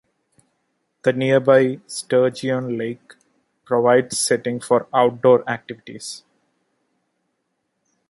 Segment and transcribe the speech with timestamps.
[1.03, 3.13] The nearby Sturgeon Lake
[3.65, 6.23] provides setting for outdoor activities.